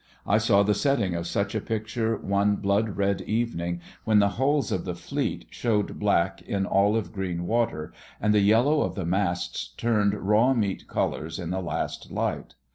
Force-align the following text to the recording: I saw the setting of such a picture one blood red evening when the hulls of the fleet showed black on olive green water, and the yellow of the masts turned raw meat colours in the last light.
I 0.25 0.39
saw 0.39 0.63
the 0.63 0.73
setting 0.73 1.13
of 1.13 1.27
such 1.27 1.53
a 1.53 1.61
picture 1.61 2.17
one 2.17 2.55
blood 2.55 2.97
red 2.97 3.21
evening 3.21 3.81
when 4.03 4.17
the 4.17 4.29
hulls 4.29 4.71
of 4.71 4.83
the 4.83 4.95
fleet 4.95 5.45
showed 5.51 5.99
black 5.99 6.41
on 6.51 6.65
olive 6.65 7.11
green 7.11 7.45
water, 7.45 7.93
and 8.19 8.33
the 8.33 8.39
yellow 8.39 8.81
of 8.81 8.95
the 8.95 9.05
masts 9.05 9.67
turned 9.77 10.15
raw 10.15 10.55
meat 10.55 10.87
colours 10.87 11.37
in 11.37 11.51
the 11.51 11.61
last 11.61 12.09
light. 12.09 12.55